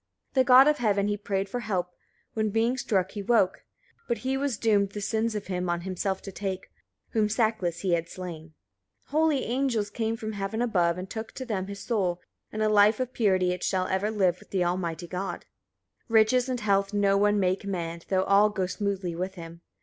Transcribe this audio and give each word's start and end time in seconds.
6. 0.29 0.33
The 0.33 0.43
God 0.43 0.67
of 0.67 0.79
heaven 0.79 1.07
he 1.09 1.15
prayed 1.15 1.47
for 1.47 1.59
help, 1.59 1.91
when 2.33 2.49
being 2.49 2.75
struck 2.75 3.11
he 3.11 3.21
woke; 3.21 3.63
but 4.07 4.17
he 4.25 4.35
was 4.35 4.57
doomed 4.57 4.93
the 4.93 4.99
sins 4.99 5.35
of 5.35 5.45
him 5.45 5.69
on 5.69 5.81
himself 5.81 6.23
to 6.23 6.31
take, 6.31 6.71
whom 7.11 7.29
sackless 7.29 7.81
he 7.81 7.91
had 7.93 8.09
slain. 8.09 8.55
7. 9.11 9.19
Holy 9.21 9.43
angels 9.45 9.91
came 9.91 10.17
from 10.17 10.31
heaven 10.31 10.59
above, 10.59 10.97
and 10.97 11.07
took 11.07 11.33
to 11.33 11.45
them 11.45 11.67
his 11.67 11.81
soul: 11.83 12.19
in 12.51 12.61
a 12.63 12.67
life 12.67 12.99
of 12.99 13.13
purity 13.13 13.51
it 13.51 13.63
shall 13.63 13.85
ever 13.89 14.09
live 14.09 14.39
with 14.39 14.49
the 14.49 14.65
almighty 14.65 15.05
God. 15.05 15.45
8. 16.05 16.05
Riches 16.09 16.49
and 16.49 16.61
health 16.61 16.95
no 16.95 17.15
one 17.15 17.39
may 17.39 17.55
command, 17.55 18.07
though 18.09 18.23
all 18.23 18.49
go 18.49 18.65
smoothly 18.65 19.13
with 19.13 19.35
him. 19.35 19.61